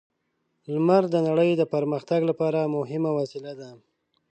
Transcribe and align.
لمر 0.73 1.03
د 1.13 1.15
نړۍ 1.27 1.51
د 1.57 1.63
پرمختګ 1.73 2.19
لپاره 2.29 2.71
مهمه 2.75 3.11
وسیله 3.19 3.53
ده. 3.59 3.69